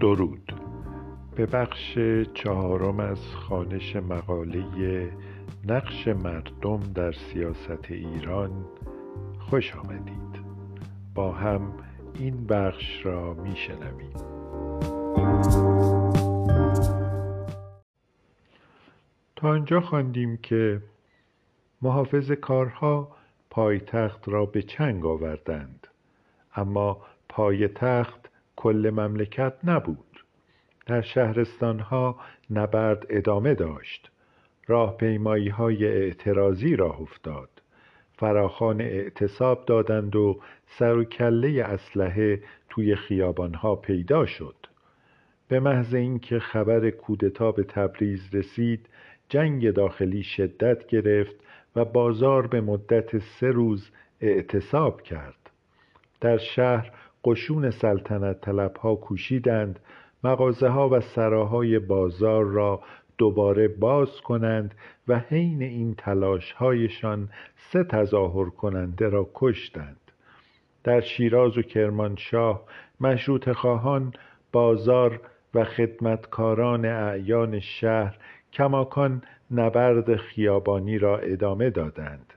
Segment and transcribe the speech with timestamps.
[0.00, 0.52] درود.
[1.36, 1.98] به بخش
[2.34, 5.10] چهارم از خانش مقاله
[5.68, 8.50] نقش مردم در سیاست ایران
[9.38, 10.38] خوش آمدید.
[11.14, 11.72] با هم
[12.14, 14.12] این بخش را میشنویم.
[19.36, 20.82] تا آنجا خواندیم که
[21.82, 23.16] محافظ کارها
[23.50, 25.86] پایتخت را به چنگ آوردند
[26.56, 28.27] اما پایتخت
[28.58, 30.24] کل مملکت نبود.
[30.86, 34.10] در شهرستانها نبرد ادامه داشت.
[34.66, 37.48] راهپیمایی های اعتراضی راه افتاد.
[38.12, 44.56] فراخان اعتصاب دادند و سر و کله اسلحه توی خیابانها پیدا شد.
[45.48, 48.88] به محض اینکه خبر کودتا به تبریز رسید
[49.28, 51.36] جنگ داخلی شدت گرفت
[51.76, 55.50] و بازار به مدت سه روز اعتصاب کرد.
[56.20, 56.92] در شهر
[57.28, 59.80] قشون سلطنت طلبها کوشیدند
[60.24, 62.80] مغازه ها و سراهای بازار را
[63.18, 64.74] دوباره باز کنند
[65.08, 70.00] و حین این تلاش هایشان سه تظاهر کننده را کشتند.
[70.84, 72.64] در شیراز و کرمانشاه
[73.00, 74.12] مشروط خواهان
[74.52, 75.20] بازار
[75.54, 78.18] و خدمتکاران اعیان شهر
[78.52, 82.34] کماکان نبرد خیابانی را ادامه دادند.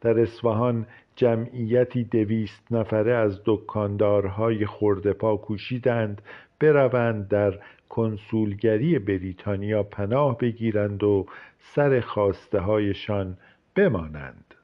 [0.00, 6.22] در اصفهان جمعیتی دویست نفره از دکاندارهای خردپا کوشیدند
[6.60, 11.26] بروند در کنسولگری بریتانیا پناه بگیرند و
[11.58, 13.36] سر خواسته هایشان
[13.74, 14.54] بمانند.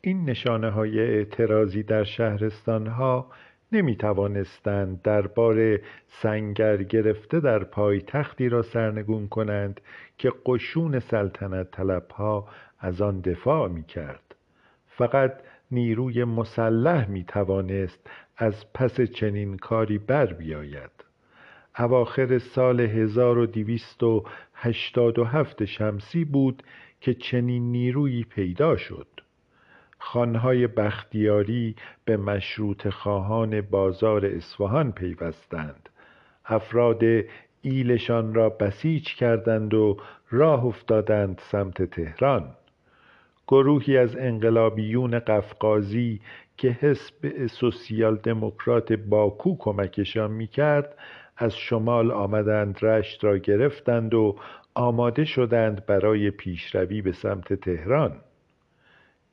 [0.00, 3.30] این نشانه های اعتراضی در شهرستان ها
[3.72, 9.80] نمی توانستند دربار سنگر گرفته در پایتختی را سرنگون کنند
[10.18, 12.48] که قشون سلطنت طلبها
[12.78, 14.23] از آن دفاع می کرد
[14.96, 15.32] فقط
[15.70, 20.90] نیروی مسلح می توانست از پس چنین کاری بر بیاید.
[21.78, 26.62] اواخر سال 1287 شمسی بود
[27.00, 29.06] که چنین نیرویی پیدا شد.
[29.98, 35.88] خانهای بختیاری به مشروط خواهان بازار اصفهان پیوستند.
[36.44, 37.02] افراد
[37.62, 39.96] ایلشان را بسیج کردند و
[40.30, 42.54] راه افتادند سمت تهران.
[43.48, 46.20] گروهی از انقلابیون قفقازی
[46.56, 50.94] که حزب سوسیال دموکرات باکو کمکشان می‌کرد
[51.36, 54.36] از شمال آمدند رشت را گرفتند و
[54.74, 58.20] آماده شدند برای پیشروی به سمت تهران.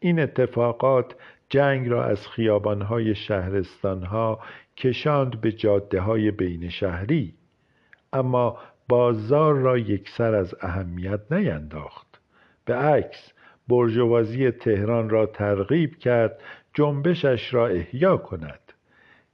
[0.00, 1.14] این اتفاقات
[1.48, 4.40] جنگ را از خیابانهای شهرستانها
[4.76, 7.34] کشاند به جاده های بین شهری
[8.12, 8.58] اما
[8.88, 12.20] بازار را یکسر از اهمیت نینداخت.
[12.64, 13.32] به عکس
[13.68, 16.40] برجوازی تهران را ترغیب کرد
[16.74, 18.60] جنبشش را احیا کند.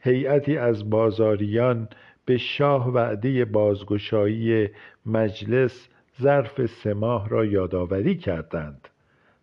[0.00, 1.88] هیئتی از بازاریان
[2.24, 4.68] به شاه وعده بازگشایی
[5.06, 5.88] مجلس
[6.20, 8.88] ظرف سه ماه را یادآوری کردند.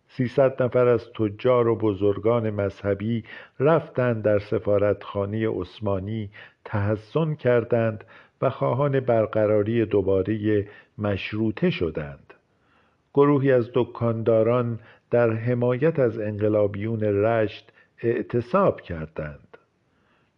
[0.08, 3.24] سیصد نفر از تجار و بزرگان مذهبی
[3.60, 6.30] رفتند در سفارتخانه عثمانی
[6.64, 8.04] تحسن کردند
[8.42, 10.66] و خواهان برقراری دوباره
[10.98, 12.29] مشروطه شدند.
[13.14, 14.78] گروهی از دکانداران
[15.10, 17.72] در حمایت از انقلابیون رشت
[18.02, 19.58] اعتصاب کردند.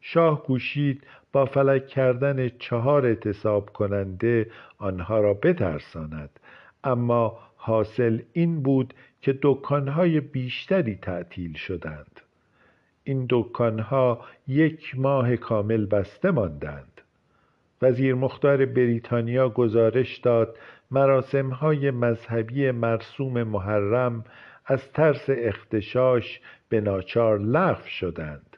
[0.01, 1.03] شاه کوشید
[1.33, 6.41] با فلک کردن چهار اعتصاب کننده آنها را بترساند
[6.85, 12.21] اما حاصل این بود که دکانهای بیشتری تعطیل شدند.
[13.05, 17.01] این دکانها یک ماه کامل بسته ماندند.
[17.83, 20.57] وزیر مختار بریتانیا گزارش داد
[20.93, 24.25] مراسمهای مذهبی مرسوم محرم
[24.67, 28.57] از ترس اختشاش به ناچار لغو شدند.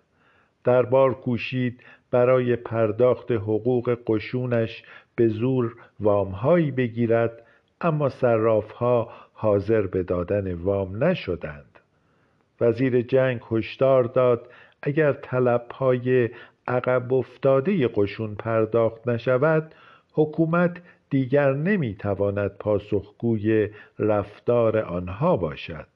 [0.64, 1.80] دربار کوشید
[2.10, 4.82] برای پرداخت حقوق قشونش
[5.16, 7.42] به زور وامهایی بگیرد
[7.80, 11.78] اما صرافها حاضر به دادن وام نشدند.
[12.60, 14.48] وزیر جنگ هشدار داد
[14.82, 16.30] اگر طلبهای
[16.68, 19.74] عقب افتاده قشون پرداخت نشود
[20.12, 23.68] حکومت دیگر نمی‌تواند پاسخگوی
[23.98, 25.86] رفتار آنها باشد.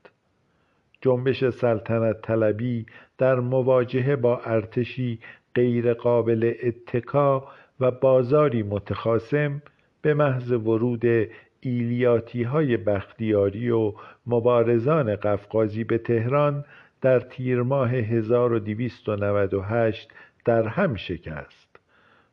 [1.00, 2.86] جنبش سلطنت طلبی
[3.18, 5.18] در مواجهه با ارتشی
[5.54, 7.48] غیرقابل اتکا
[7.80, 9.62] و بازاری متخاسم
[10.02, 11.04] به محض ورود
[11.60, 13.92] ایلیاتی های بختیاری و
[14.26, 16.64] مبارزان قفقازی به تهران
[17.00, 20.08] در تیر ماه 1298
[20.44, 21.68] در هم شکست.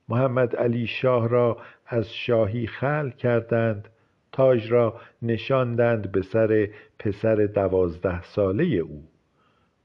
[0.10, 1.58] محمد علی شاه را
[1.88, 3.90] از شاهی خل کردند
[4.32, 9.04] تاج را نشاندند به سر پسر دوازده ساله او.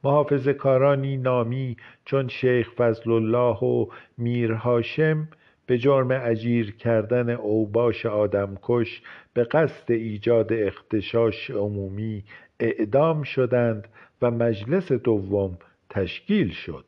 [0.05, 3.87] محافظ کارانی نامی چون شیخ فضل الله و
[4.19, 5.29] میر هاشم
[5.67, 9.03] به جرم اجیر کردن اوباش آدمکش
[9.35, 12.25] به قصد ایجاد اختشاش عمومی
[12.61, 13.89] اعدام شدند
[14.23, 15.59] و مجلس دوم
[15.91, 16.87] تشکیل شد.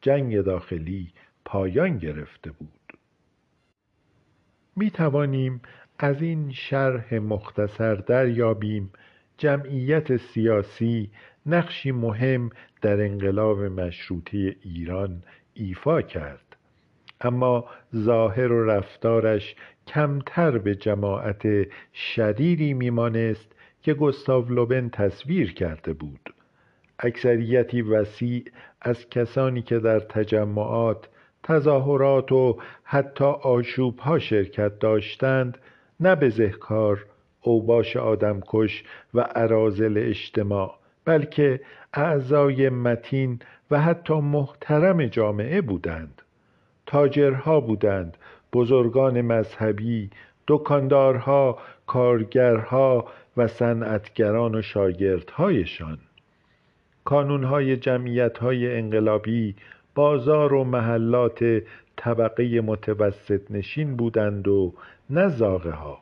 [0.00, 1.12] جنگ داخلی
[1.44, 2.79] پایان گرفته بود.
[4.76, 5.62] می توانیم
[5.98, 8.92] از این شرح مختصر دریابیم
[9.38, 11.10] جمعیت سیاسی
[11.46, 12.50] نقشی مهم
[12.82, 15.22] در انقلاب مشروطه ایران
[15.54, 16.56] ایفا کرد.
[17.20, 17.64] اما
[17.96, 19.54] ظاهر و رفتارش
[19.86, 21.42] کمتر به جماعت
[21.92, 23.52] شریری میمانست
[23.82, 26.34] که گستاو لوبن تصویر کرده بود.
[26.98, 28.44] اکثریتی وسیع
[28.80, 31.08] از کسانی که در تجمعات
[31.42, 35.58] تظاهرات و حتی آشوبها شرکت داشتند
[36.00, 37.04] نه بزهکار
[37.40, 38.84] اوباش آدمکش
[39.14, 41.60] و عرازل اجتماع بلکه
[41.94, 43.38] اعضای متین
[43.70, 46.22] و حتی محترم جامعه بودند.
[46.86, 48.16] تاجرها بودند
[48.52, 50.10] بزرگان مذهبی
[50.48, 55.98] دکاندارها کارگرها و صنعتگران و شاگردهایشان.
[57.04, 59.54] کانونهای جمعیتهای انقلابی
[59.94, 61.62] بازار و محلات
[61.96, 64.74] طبقه متوسط نشین بودند و
[65.10, 65.98] نه ها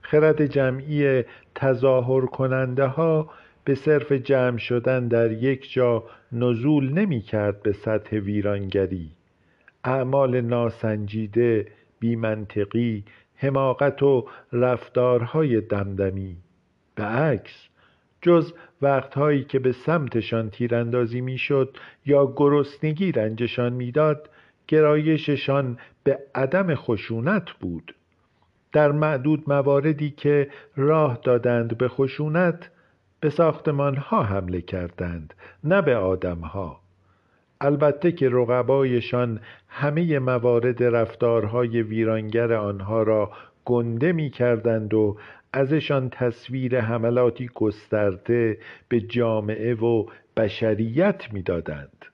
[0.00, 1.24] خرد جمعی
[1.54, 3.30] تظاهر کننده ها
[3.64, 9.10] به صرف جمع شدن در یک جا نزول نمی کرد به سطح ویرانگری.
[9.84, 11.66] اعمال ناسنجیده
[12.00, 13.04] بیمنطقی
[13.36, 16.36] حماقت و رفتارهای دمدمی.
[16.94, 17.68] به عکس
[18.22, 18.52] جز
[18.82, 21.76] وقتهایی که به سمتشان تیراندازی می‌شد
[22.06, 24.30] یا گرسنگی رنجشان می‌داد
[24.68, 27.94] گرایششان به عدم خشونت بود.
[28.72, 32.70] در معدود مواردی که راه دادند به خشونت
[33.20, 33.30] به
[33.98, 35.34] ها حمله کردند
[35.64, 35.94] نه به
[36.42, 36.80] ها
[37.60, 43.30] البته که رقبایشان همه موارد رفتارهای ویرانگر آنها را
[43.64, 45.16] گنده می کردند و
[45.52, 48.58] ازشان تصویر حملاتی گسترده
[48.88, 50.06] به جامعه و
[50.36, 52.04] بشریت می‌دادند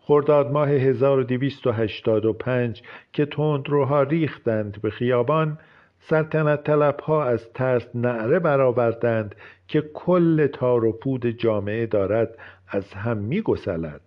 [0.00, 2.82] خرداد ماه 1285
[3.12, 5.58] که تندروها ریختند به خیابان
[6.00, 9.34] سلطنت طلب ها از ترس نعره برآوردند
[9.68, 12.38] که کل تار و پود جامعه دارد
[12.68, 14.00] از هم می گسلد.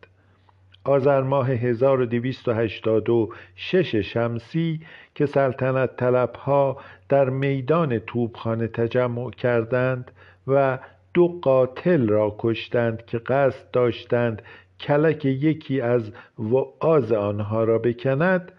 [0.86, 4.80] آذر ماه 1286 شمسی
[5.16, 6.78] که سلطنت طلب ها
[7.10, 10.12] در میدان توبخانه تجمع کردند
[10.48, 10.80] و
[11.14, 14.42] دو قاتل را کشتند که قصد داشتند
[14.80, 18.52] کلک یکی از وعاز آنها را بکند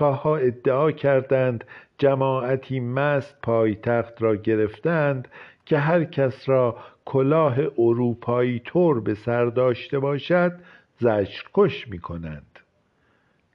[0.00, 1.64] ها ادعا کردند
[1.98, 5.28] جماعتی مست پایتخت را گرفتند
[5.66, 10.52] که هر کس را کلاه اروپایی طور به سر داشته باشد
[10.98, 12.58] زجرکش می کنند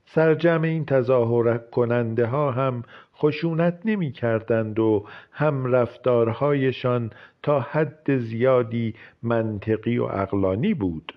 [0.06, 2.84] سرجم این تظاهر کننده ها هم
[3.16, 7.12] خشونت نمی کردند و هم رفتارهایشان
[7.44, 11.13] تا حد زیادی منطقی و اقلانی بود.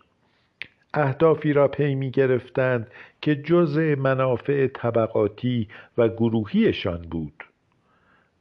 [0.95, 2.91] اهدافی را پی می گرفتند
[3.21, 5.69] که جزء منافع طبقاتی
[5.99, 7.45] و گروهیشان بود.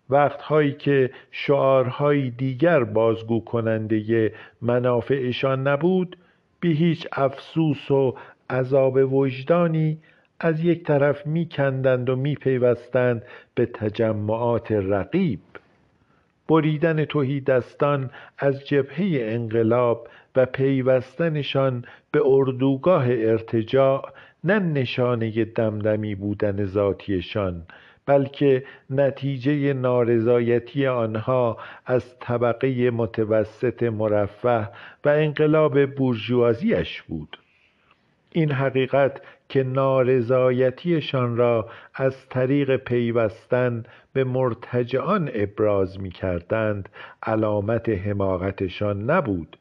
[0.10, 6.18] وقتهایی که شعارهای دیگر بازگو کننده منافعشان نبود
[6.66, 8.16] بی هیچ افسوس و
[8.50, 9.98] عذاب وجدانی
[10.40, 13.24] از یک طرف میکندند و میپیوستند
[13.56, 15.40] به تجمعات رقیب.
[16.48, 17.06] بریدن
[17.40, 27.64] دستان از جبهه انقلاب و پیوستنشان به اردوگاه ارتجاع نه نشانه دمدمی بودن ذاتیشان
[28.06, 34.70] بلکه نتیجه نارضایتی آنها از طبقه متوسط مرفه
[35.06, 37.38] و انقلاب بورژوازیش بود.
[38.32, 43.84] این حقیقت که نارضایتیشان را از طریق پیوستن
[44.14, 46.90] به مرتجعان ابراز می کردند
[47.24, 49.58] علامت حماقتشان نبود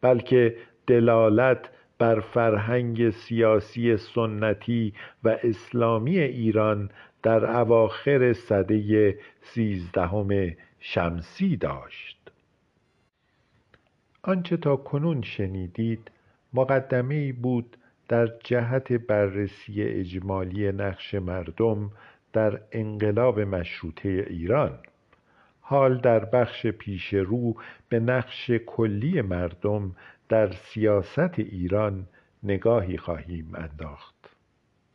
[0.00, 4.92] بلکه دلالت بر فرهنگ سیاسی سنتی
[5.24, 6.90] و اسلامی ایران
[7.24, 12.30] در اواخر سده سیزدهم شمسی داشت.
[14.22, 16.10] آنچه تا کنون شنیدید
[16.54, 17.76] مقدمه بود
[18.08, 21.90] در جهت بررسی اجمالی نقش مردم
[22.32, 24.78] در انقلاب مشروطه ایران.
[25.60, 27.54] حال در بخش پیش رو
[27.88, 29.96] به نقش کلی مردم
[30.28, 32.06] در سیاست ایران
[32.42, 34.13] نگاهی خواهیم انداخت.